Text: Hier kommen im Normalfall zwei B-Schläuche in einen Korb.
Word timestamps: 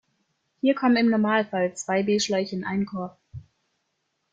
Hier 0.61 0.73
kommen 0.73 0.95
im 0.97 1.11
Normalfall 1.11 1.75
zwei 1.75 2.01
B-Schläuche 2.01 2.55
in 2.55 2.65
einen 2.65 2.87
Korb. 2.87 3.19